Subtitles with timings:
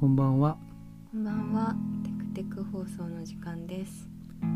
[0.00, 0.56] こんばんは。
[1.12, 1.76] こんばんは。
[2.32, 4.08] テクテク放送の時間です。
[4.40, 4.46] テ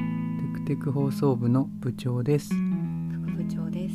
[0.54, 2.54] クテク放送部の部長です。
[2.54, 3.94] 副部長です。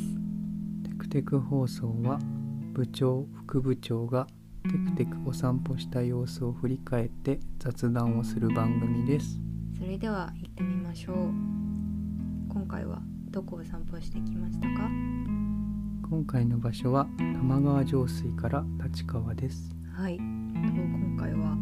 [0.84, 2.20] テクテク放送は
[2.72, 4.28] 部長、副部長が
[4.62, 9.40] テクテクお散歩した様子を振り返って雑談をする番組です。
[9.76, 11.16] それでは行ってみましょう。
[12.48, 14.88] 今回はどこを散歩してきましたか？
[16.08, 19.74] 今回の場所は玉川上水から立川です。
[19.92, 20.20] はい。
[20.62, 21.56] と今回は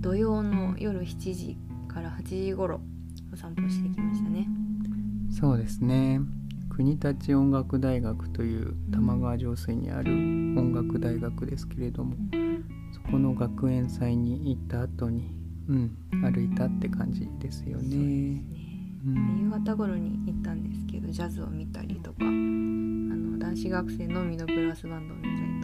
[0.00, 1.56] 土曜の夜7時
[1.88, 2.80] から8時頃
[3.32, 4.46] お散歩してきましたね。
[5.30, 6.20] そうですね。
[6.70, 12.16] 国立音楽大学という玉川上水にある音楽大学ですけれども、
[12.92, 15.34] そこの学園祭に行った後に、
[15.68, 17.96] うん、歩いたって感じですよね。
[17.96, 18.42] ね。
[19.06, 25.55] うん夕方頃に行ったんですけど、ジャズを見たりとか、あの男子学生のみのブラスバンドを見たり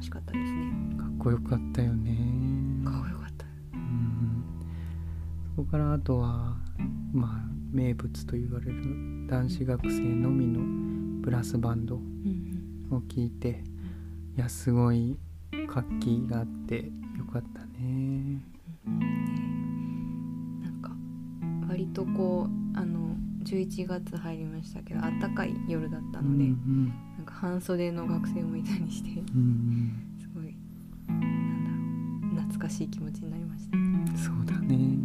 [0.00, 0.96] 楽しかったですね。
[0.96, 2.16] かっこよかったよね。
[2.84, 3.44] かっこよかった。
[3.74, 4.44] うん
[5.56, 6.56] そこからあとは
[7.12, 10.60] まあ名物と言われる男子学生のみの
[11.20, 12.02] ブラスバンドうん
[12.90, 12.96] うん。
[12.96, 13.62] を聞いて
[14.36, 15.18] いやすごい
[15.68, 16.76] 活気があって
[17.18, 18.40] よかったね。
[18.86, 20.90] なんか
[21.68, 30.56] 割とこうあの11月入りましたけど暖かい夜だったので、うんなんか半袖の学生もいたりしてうんうんすごい
[31.06, 33.82] なんだろう懐かしい気持ちになりましたね。
[34.08, 34.96] うんそうだね。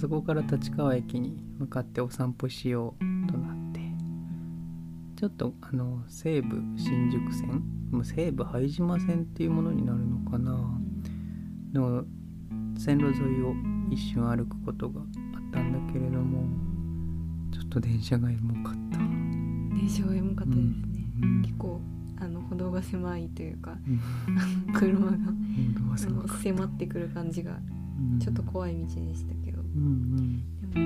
[0.00, 3.80] そこから立川駅に向かってお散歩しようとなって
[5.16, 10.58] ちょっとあの西武新宿線もう西武拝島線っていうものになるのかな
[11.74, 12.04] の
[12.78, 13.52] 線路沿いを
[13.90, 15.06] 一瞬歩くことがあっ
[15.52, 16.44] たんだけれども
[17.52, 18.89] ちょっと電車がエモかった、
[19.80, 20.64] 電車は良かったですね。
[21.22, 21.42] うん。
[21.42, 21.80] 結構
[22.20, 24.00] あの歩道が狭いというかうん。
[24.74, 25.16] 車が
[26.28, 27.58] 迫ってくる感じが
[28.12, 28.18] うん。
[28.18, 30.84] ちょっと怖い道でしたけど、うんでも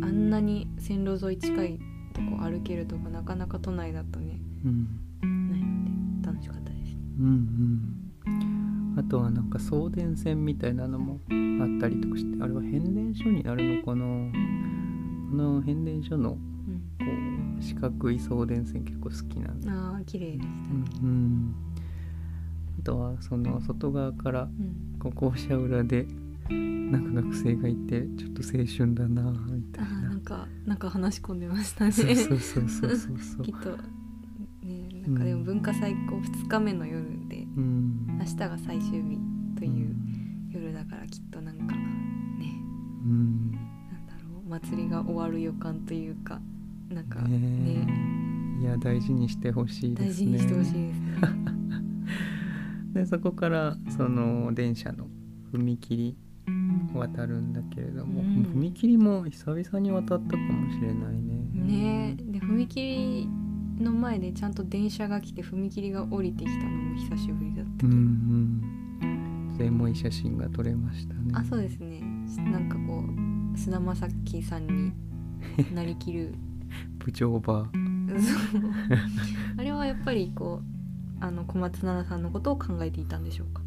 [0.00, 1.78] ねあんなに線路沿い近い
[2.12, 4.88] とこ歩けるとかなかなか都内だとねうん。
[5.22, 6.94] うんないので楽しかったです。
[6.94, 7.00] ね。
[7.20, 8.98] うんうん。
[8.98, 14.04] あとはなんか送電線みたいなのもあったりとかしてあれは変電所になるのかな？
[15.30, 16.36] この変電所の
[17.60, 20.50] 四角い送電線結構好きなんだ、ああ綺麗でしたね。
[21.02, 21.54] うんうん、
[22.80, 24.98] あとはその外側からうん。
[24.98, 26.06] こう校舎裏で
[26.50, 29.98] なんか学生がいてちょっと青春だなみたあいな。
[30.00, 31.92] ーなんかなんか話し込んでましたね。
[31.92, 33.42] そうそうそうそうそうそう。
[33.44, 33.70] きっと
[34.66, 38.06] ねなんかでも文化祭こう2日目の夜でうん。
[38.18, 39.18] 明日が最終日
[39.56, 39.96] という
[40.50, 41.80] 夜だからきっとなんかね
[43.04, 43.50] うん。
[43.52, 43.58] な
[43.98, 46.40] んだろう祭りが終わる予感というか
[46.90, 47.86] なんかねね
[48.60, 51.10] いや大事にしてほしいで大すね事にしてほしいですね。
[52.92, 55.08] で そこからその電車の
[55.52, 56.16] 踏切
[56.94, 61.40] 渡るんだけれども、うん踏切も久々に渡ったかもしれないね。
[61.54, 63.28] ねえで踏切
[63.80, 68.60] の前でちゃんと電車が来て踏切が降りてきたのも久しぶりだったけど、うん
[69.58, 69.64] うん。
[69.64, 71.20] エモい写真が撮れましたね。
[71.34, 72.00] あそうですね
[72.50, 73.04] なんかこ
[73.54, 74.92] う菅田将暉さんに
[75.74, 76.34] なりきる
[77.00, 78.20] 部長バー。
[78.20, 78.62] そう。
[79.58, 83.62] あれはやっぱりこうあの小松菜奈さんのことを考えていたんでしょうか、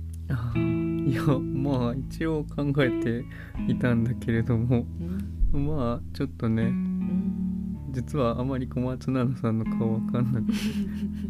[0.57, 3.25] いやまあ一応考えて
[3.67, 4.85] いたんだけれども。
[5.53, 5.66] うん。
[5.67, 10.53] まあちょっとねうん、実はあまり小松菜奈さんの顔わかんなくて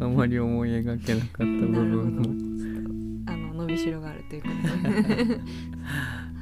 [0.00, 3.30] あまり思い描けなかった部分も。
[3.30, 4.92] あの伸びしろがあるということ
[5.28, 5.40] で。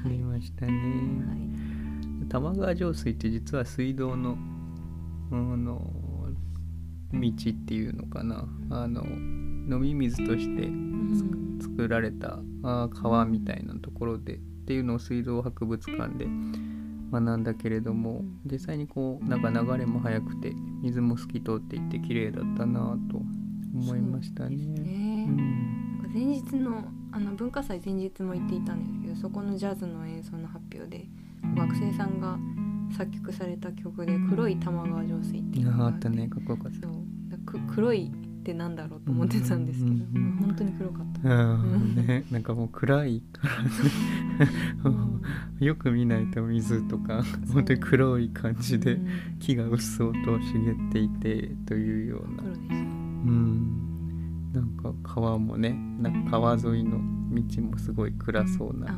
[0.05, 0.73] ありましたね。
[0.73, 2.29] はい。
[2.29, 4.37] 玉川上水って実は水道の
[5.33, 5.81] あの
[7.13, 8.47] 道っていうのかな。
[8.71, 11.43] あの飲み水としてうん。
[11.63, 16.27] 作られた川みたいなところでっていうのを水道博物館で
[17.13, 20.53] 学んだけれども実際にこうなんか流れも速くて
[20.83, 23.19] 水も透き通っていて綺麗だったなと
[23.75, 24.57] 思いましたね。
[24.57, 25.27] ね。
[25.29, 26.11] うん。
[26.13, 31.07] 前日のあの文化祭前日も行っていたんですけどそこのジャズの演奏の発表で
[31.57, 32.39] 学生さんが
[32.93, 36.29] 作曲された曲で「黒い玉川上水」っていうのがああったね。
[36.29, 36.87] かっこよかった。
[36.87, 37.13] そう。
[37.45, 40.37] く黒いってなんだろうと思ってたんですけど、うん。
[40.41, 41.29] 本当に黒かった。
[42.03, 43.23] ね、 なんかもう暗い。
[43.33, 43.63] から
[44.91, 45.01] ね
[45.61, 47.23] よく見ないと水とか
[47.53, 49.07] 本当に黒い感じでうん。
[49.39, 52.43] 木がうっそうと茂っていてというような。
[52.43, 52.47] う
[53.31, 53.83] ん。
[54.53, 57.01] なんか川もねなんか川沿いの
[57.33, 58.95] 道もすごい暗そうな、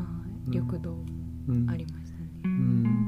[0.48, 1.04] 緑道
[1.46, 1.70] うん。
[1.70, 2.28] ありましたね。
[2.44, 3.03] うん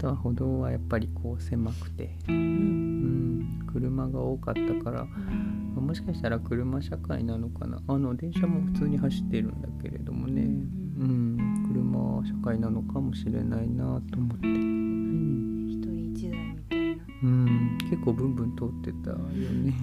[0.00, 7.80] たは歩道はやっぱりこう狭くて、ううんん、車が多かったからうんもしかしたら車社会なのかな。
[7.88, 17.04] あの電車も普通に走ってるんだけれどもね、うん、車社会なのかもしれないなと思って、うん一人一台みたいな。
[17.22, 19.74] うん、結構ブンブン通ってたよね。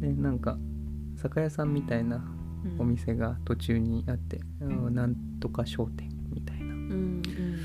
[0.00, 0.58] でなんか
[1.16, 2.24] 酒屋さんみたいな
[2.64, 2.80] うん。
[2.80, 6.64] お店が途中にあって、うんなんとか商店みたいな。
[6.64, 7.22] うん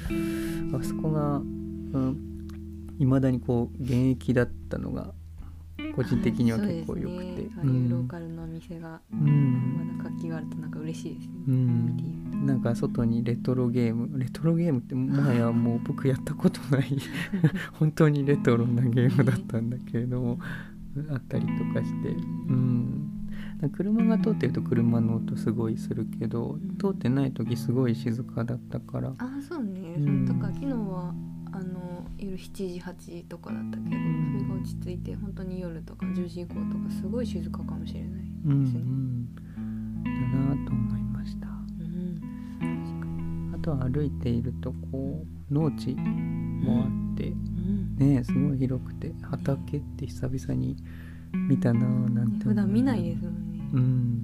[0.10, 0.37] うん
[0.74, 1.42] あそこが
[3.00, 5.14] いま、未だにこう現役だったのが
[5.96, 7.90] 個人的には結構良くて、ああういうん。
[7.90, 9.98] ローカルのお店がうん。
[9.98, 12.46] まだ活気があるとなんか嬉しいですね、うん。
[12.46, 16.98] なんか外にレトロゲームレトロゲームってもはやもう僕やったことない
[17.74, 20.40] 本当にレトロなゲームだったんだけれども
[21.10, 22.10] あったりとかして。
[22.10, 23.07] うん
[23.72, 29.10] 車が通ってると車の音すごいするけどうん通ってない時すごい静かだったから。
[29.10, 30.26] ああそうね、うん。
[30.26, 31.14] だから昨日は
[31.52, 38.10] あの夜7時8時とかだったけど、んそれが落ち着いて本当に夜とか10時以降とかすごい静かかもしれない
[38.46, 38.80] うんうですね。
[38.82, 39.34] ん
[40.04, 41.48] だなと思いました。
[41.48, 41.50] う
[41.84, 43.52] ん。
[43.56, 47.96] あとは歩いているとこう農地もあってうん。
[47.98, 50.76] ねすごい広くて畑って久々に
[51.34, 53.47] 見たなぁなんて思普段見ないですもんね。
[53.74, 54.24] うん。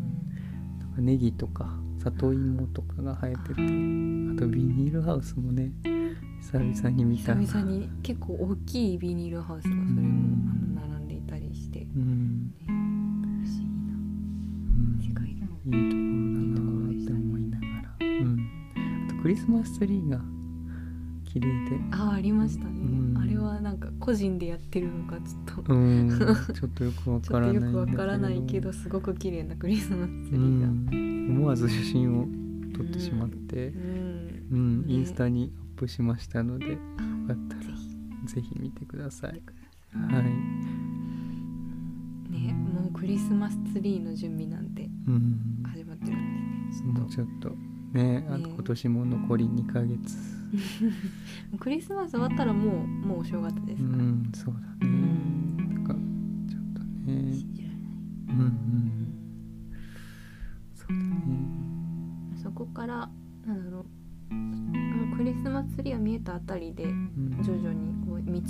[0.80, 3.62] なんかネギとか里芋とかが生えててあと
[4.48, 5.72] ビニールハウスもね
[6.42, 9.92] 久々に見た久々に結構大きいビニールハウスがそれも
[10.76, 11.80] 並んでいたりして。
[11.96, 15.46] うん、不思議うん、な世界だ。
[15.66, 18.50] いいところだなぁって思いながら、うん、
[19.08, 20.20] あとクリスマスツリーが
[21.24, 21.80] 綺麗で。
[21.92, 23.03] ああありましたね、うん
[23.54, 26.10] はなんか個人でやってるのかちょっと、うん。
[26.10, 30.68] ちょっとよくわからないよくわからないけどすごく綺麗なクリスマスツリうーが。
[30.68, 32.28] ん、思わず写真を
[32.76, 34.48] 撮ってしまって、うん。
[34.52, 34.94] うん、ね。
[34.94, 37.62] インスタにアップしましたので、よあかったら
[38.26, 38.60] ぜひ。
[38.60, 39.32] 見てください。
[39.32, 40.22] はい。
[40.22, 40.24] い。
[42.48, 45.64] ねもうクリスマスツリーの準備なんてうん。
[45.64, 46.94] 始まってるんですね。
[46.94, 47.56] もうちょっと
[47.94, 50.18] ね、あとね今年も残り2ヶ月。
[51.60, 54.92] クリスマス終わったらもうもうお正月でうすから、ん、そうだね。
[55.58, 55.94] なんか
[56.50, 57.86] ちょっとね、信じられない、
[58.30, 59.08] うんうん。
[60.76, 61.14] そうだね。
[62.36, 63.10] そこから
[63.46, 63.86] なんだろう
[65.18, 68.42] クリスマスツリーが見えたあたりでうん徐々にこう道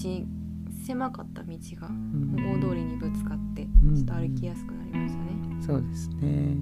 [0.86, 5.32] 狭かった道がうん大通りにぶつかってうんちょっと歩きやすくなりましたね。
[5.62, 6.58] そうですね。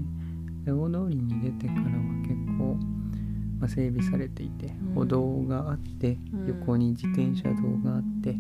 [0.66, 1.88] で大通りに出てからは
[2.22, 2.78] 結構、
[3.60, 4.94] まあ、整備されていて、うん。
[4.96, 6.48] 歩道があって、うん。
[6.48, 8.36] 横に自転車道があって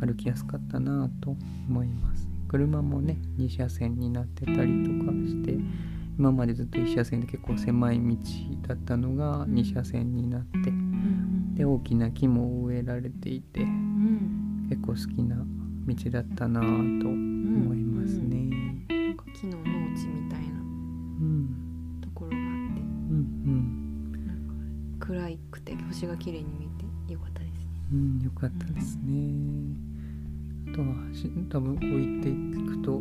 [0.00, 1.36] 歩きやすかったなと
[1.68, 2.28] 思います。
[2.48, 5.58] 車もね2車線になってたりとかして
[6.16, 8.16] 今までずっと1車線で結構狭い道
[8.68, 9.54] だったのがうん。
[9.54, 11.54] 2車線になって、うん。
[11.54, 14.66] で大きな木も植えられていてうん。
[14.68, 15.36] 結構好きな
[15.86, 18.45] 道だったなと思いますね。
[25.06, 27.70] 暗くて星が綺麗に見えてよかったですね。
[27.92, 29.76] うん、うん、よかったですね。
[30.72, 32.32] あとはし多分こう行ってい
[32.76, 33.00] くと、う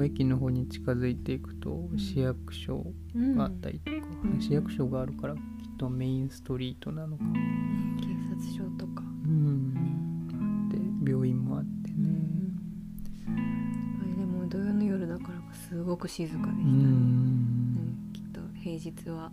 [0.00, 0.04] ん。
[0.04, 4.40] 駅の方に近づいていくとん市役所うんがあったりとか、うん。
[4.40, 5.40] 市役所があるからきっ
[5.76, 7.24] とメインストリートなのか、
[8.00, 9.74] 警察署とか、うん、
[10.70, 12.08] あって病院もあってね。
[13.26, 16.62] あれでも土曜の夜だからかすごく静かでしたうね。
[16.62, 18.12] んうん。
[18.12, 19.32] きっと平日は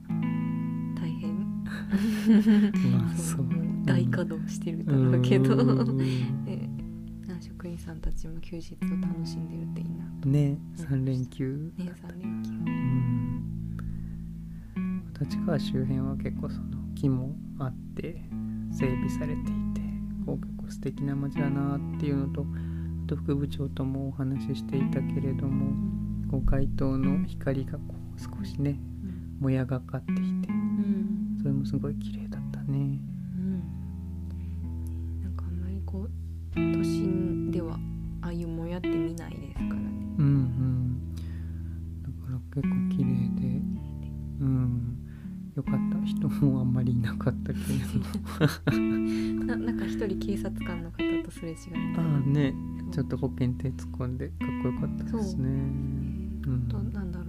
[0.99, 1.48] 大変
[2.29, 3.45] まあそう
[3.85, 5.97] 大稼働してるだろうけど、うん。
[6.45, 6.69] ね
[7.41, 10.29] 職員さんたちも休日を楽しんでるっていいなと。
[10.29, 12.49] ね3連休、ね3連休。
[14.75, 18.21] うん、立川周辺は結構その木もあって
[18.71, 19.35] 整備されてい
[19.73, 19.81] て
[20.25, 22.45] こう結構素敵な街だなっていうのと
[23.05, 25.73] あと副部長ともお話ししていたけれども
[26.29, 28.79] こう街灯の光がこう少しね
[29.39, 30.38] もやがかっていて
[31.69, 32.99] すごい綺麗だったね。
[33.37, 33.59] うん。
[35.21, 36.09] なんかあんまりこう
[36.55, 37.77] 都心では
[38.23, 39.81] ああいうもやって見ないですからね。
[40.17, 41.15] うんうん。
[42.01, 43.61] だから結構綺麗で。
[44.41, 44.97] うん。
[45.55, 45.99] よかった。
[46.07, 47.65] 人もあんまりいなかったけれ
[48.65, 49.45] ど。
[49.45, 52.55] ななんか一人警察官の方とすれ違ってああね。
[52.91, 55.49] ちょっと保険手突っ込んでかっこよかったですね。
[56.47, 56.51] う。
[56.51, 56.67] ん。
[56.67, 57.28] となんだろ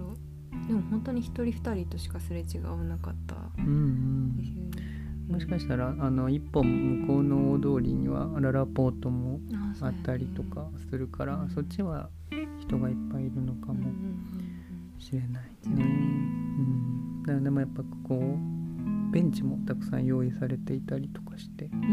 [0.67, 3.35] でも本当に一人二人としかすれ違わなかった。
[3.57, 4.71] うんうん。
[5.31, 6.65] もしかしたらあの一本
[7.03, 9.39] 向こうの大通りにはララポートも
[9.81, 12.09] あったりとかするから、そっちは
[12.59, 15.49] 人がいっぱいいるのかもうんうんうんしれないね。
[15.65, 21.89] うん、だからでもやっぱこうベンチもたくさん用意されていたりとかして、うんうんう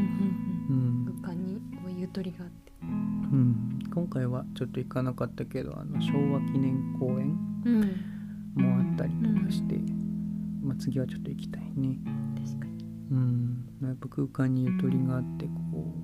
[0.70, 1.02] うん。
[1.04, 1.60] ん空間に
[2.00, 2.72] ゆとりがあって。
[2.82, 7.38] うん、今回はちょっと行かなかったけどあの昭和記念公園。
[7.64, 8.17] うん
[8.58, 9.76] もあったりとかして、
[10.62, 11.98] まあ、次はちょっと行きたいね。
[12.36, 12.84] 確かに。
[13.10, 15.94] うん、やっぱ空間にゆとりがあってこ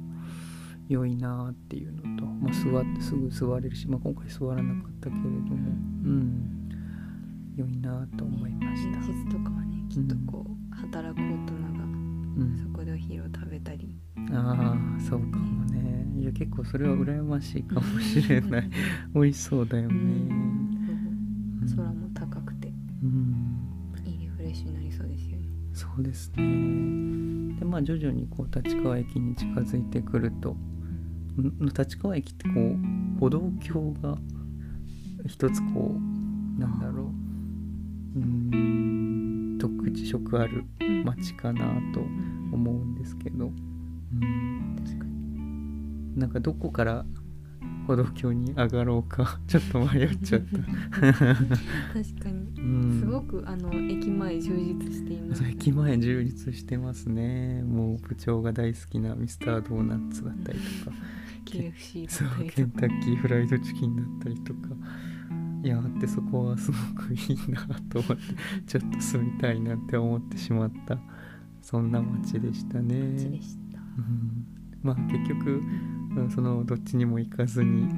[0.88, 5.32] う良いなっていうのと、まあ、座ってすぐ座れるし、まあ、今回座らなかったけれども、
[6.04, 6.68] うん、
[7.56, 9.00] 良いなと思いました。
[9.00, 11.84] 平日とかはねきっとこう働く大人が
[12.36, 12.58] うん。
[12.58, 13.94] そこでお昼を食べたり。
[14.32, 16.06] ああそうかもね。
[16.20, 18.70] いや結構それは羨ましいかもしれない。
[19.14, 19.94] 美味しそうだよね。
[21.76, 22.08] 空も
[23.04, 23.94] うん。
[24.06, 25.44] いいリフレッシュになりそうですよね。
[25.72, 27.56] そうですね。
[27.58, 31.66] でまあ徐々にこう立川駅に近づいてくるとん。
[31.66, 32.76] 立川駅ってこう
[33.20, 34.16] 歩道橋が
[35.26, 37.04] 一つこうなんだろ
[38.14, 38.24] ううー
[39.56, 41.04] ん特色あるうん。
[41.04, 43.50] 街かなとうん思うんですけど、う
[44.24, 44.76] ん、
[46.16, 47.04] なんかどこから
[47.86, 49.38] 歩道橋に上がろうか。
[49.46, 50.58] ちょっと迷っちゃった。
[50.58, 51.22] 確
[52.18, 52.60] かに。
[52.60, 53.00] うん。
[53.00, 55.42] すごくあの駅前充実しています。
[55.42, 57.62] そう駅前充実してますね。
[57.62, 60.96] もう部長が大好きなミスタードーナツだったりとか。
[61.44, 64.60] KFC だったりケンとかタッキーフライドチキンだったりとか。
[65.62, 68.34] いやーってそこはすごくいいなと思って
[68.66, 70.98] ちょっと住みたいなって思ってしまった。
[71.62, 73.12] そんな街でしたね。
[73.14, 73.78] 街でした。
[73.78, 75.62] うんまあ結局、
[76.16, 76.30] うん。
[76.30, 77.88] そのどっちにも行かずに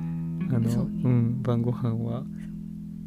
[0.51, 1.03] あのそうね。
[1.11, 2.25] ん、晩ご飯は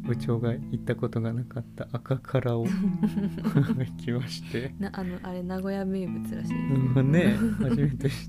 [0.02, 4.74] 部長が行ったことがなかった赤からを 行きまして。
[4.78, 6.54] なあのあれ名古屋名物らしいです
[6.98, 8.26] うんね初めて知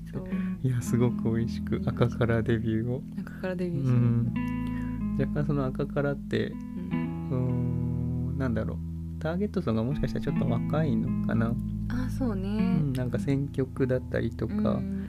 [0.62, 0.68] て。
[0.68, 3.92] いやすごく美味しく赤からデビューを、中からデビューしう。
[3.92, 4.32] ん、
[5.18, 6.52] 若干その赤からって
[7.30, 8.38] うん。
[8.38, 8.78] なんだろう。
[9.20, 11.54] ターゲット層がもしかしたらちょっと若いのかな、
[11.88, 15.02] あそううねん、なんか選曲だったりとか、うん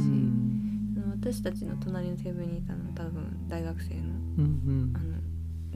[0.00, 1.10] し、うん。
[1.20, 4.00] 私たちの隣のテーブルにいたのは多分大学生の
[4.38, 5.04] うんあの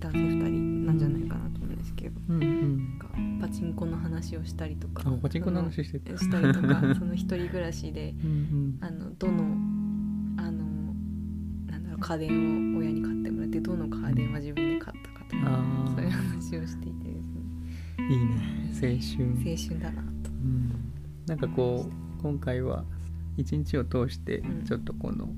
[0.00, 2.42] 男性2人なんじゃないかなと思うんですけど、うんうん。
[2.42, 2.98] うんなん
[3.40, 5.02] かパチンコの話をしたりとか。
[5.06, 6.16] あパチンコの話してた。
[6.18, 9.44] したりとかその一人暮らしで うんあのどの
[10.36, 10.64] あの
[11.70, 17.32] なんだろう家電を親に買ってもらってどの家電は自分で買ったかとかそういう話をしていてですね。
[17.98, 18.70] うんいいね。
[18.74, 19.24] 青春。
[19.50, 20.30] 青春だなと。
[20.30, 20.72] うん。
[21.26, 22.84] なんかこう今回は
[23.36, 24.64] 一日を通してうん。
[24.64, 25.28] ちょっとこの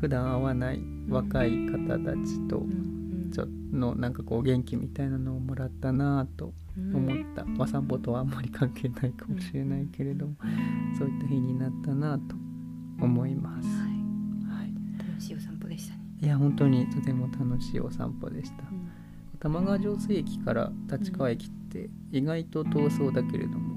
[0.00, 3.30] 普段会わない若い方たちとうん。
[3.32, 10.34] ちょのなんかこう元気みたいなのをもらったなぁとうん思った、まあ散歩とはあんまり関係ないかもしれないけれども
[10.96, 12.36] そういった日になったなぁと
[13.00, 13.88] 思います、はい。
[14.60, 16.00] はい、楽しいお散歩でしたね。
[16.22, 18.62] いや本当にとても楽しいお散歩でした。
[18.70, 18.88] うん。
[19.40, 23.75] 玉川上水駅から立川駅って意外と遠そうだけれども、うん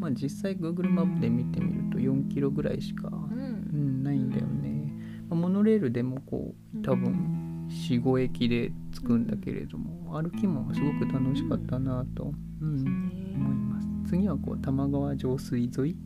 [0.00, 4.92] まあ実際 Google マップで見てみると4キロぐらいしか、ううんん、ないんだよね、
[5.28, 12.90] まあモノレールでもこう多分45駅で着くんだけれども歩きもすごく楽しかったなと、うんね
[13.36, 14.10] 思います。
[14.10, 15.96] 次はこう玉川上水沿い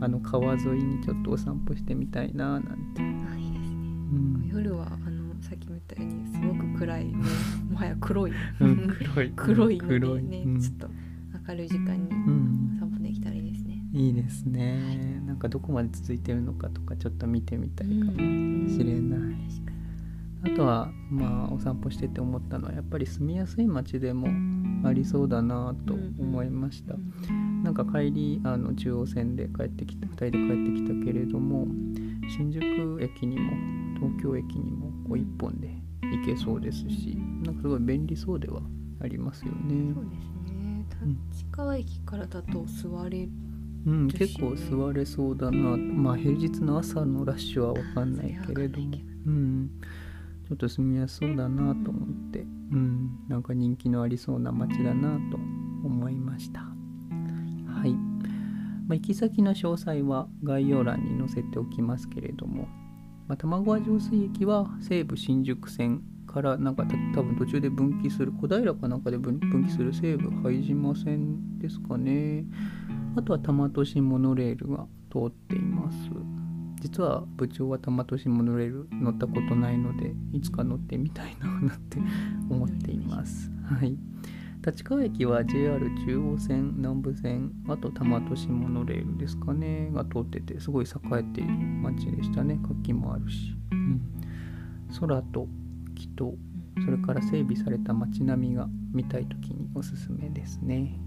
[0.00, 2.62] あの川沿いにちょっとお散歩してみたいななん
[2.94, 3.76] て、あいいですね。
[3.76, 4.50] うん。
[4.52, 7.24] 夜はあのさっきも言ったようにすごく暗いもう
[7.72, 8.32] もはや黒い。
[8.60, 9.32] うん黒い。
[9.36, 10.22] 黒いので黒い。
[10.24, 10.60] ね、うん。
[10.60, 10.88] ちょっと
[11.48, 12.10] 明るい時間に。
[12.10, 12.71] うん
[13.92, 14.76] いですね。
[14.76, 24.28] いいですねなんかどこまで続いてるのかとかちょっと見てみたいかもしれない、あとはまあお散歩してて思ったのはやっぱり住みやすい街でも
[24.88, 27.00] ありそうだなと思いました、に。
[27.62, 31.66] なんか帰りあの中央線で帰ってきた2人で帰ってきたけれども
[32.28, 33.52] 新宿駅にも
[34.00, 35.68] 東京駅にもこう1本で
[36.02, 38.60] 行けそうですしなんかすごい便利そうでは
[39.00, 40.86] ありますよねそうですね。
[41.02, 43.51] うん立川駅からだと座れる。
[43.86, 45.76] うん、結構座れそうだな。
[45.76, 48.98] まあ平日の朝のラッシュは分かんないけれども。
[49.26, 49.70] うん。
[50.48, 52.40] ちょっと住みやすそうだなと思って。
[52.40, 53.10] うん。
[53.28, 55.36] なんか人気のありそうな街だなと
[55.84, 56.72] 思いました。
[57.82, 57.94] はい、
[58.86, 62.68] まあ、行き先の詳細は概要欄に載せておきますけれども、
[63.26, 72.44] まあ、玉川上水駅は西武新宿線からなんかた多分途中で分岐する小平かなんかで分分岐する西武拝島線ですかね
[73.16, 75.96] あとは多摩都市モノレールが通っています。
[76.80, 81.98] 実は部長は多摩都市モノレール乗ったことないのでいつか乗ってみたいななんて
[82.50, 83.52] 思っています。
[83.64, 83.96] はい。
[84.64, 92.58] 立川駅は JR 中央線南武線あと多摩都市モノレールですかねが通っててすごい栄えている街でしたね。
[92.62, 94.00] 活気もあるし、うん、
[94.98, 95.48] 空と
[95.94, 96.34] 木と
[96.84, 100.98] それから整備された街並みが見たい時におすすめですね。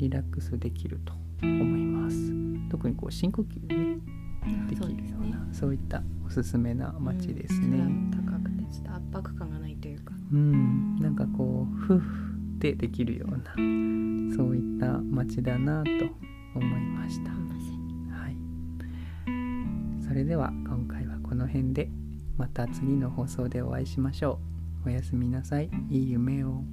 [0.00, 2.16] リラックスできると思います。
[2.70, 3.98] 特にこう深呼吸ね。
[4.68, 10.14] できるようなそう,、いったおすすめな街ですね、うん高くてちょっと圧迫感がないというか。
[10.32, 12.00] うん、なんかこうふっ
[12.60, 15.90] ってできるようなそういった街だなと
[16.54, 18.36] 思いました、はい、
[20.06, 21.88] それでは今回はこの辺で
[22.36, 24.38] また次の放送でお会いしましょ
[24.84, 24.88] う。
[24.88, 25.70] おやすみなさい。
[25.90, 26.64] いい夢を